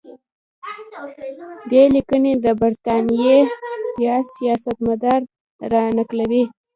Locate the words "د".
2.45-2.47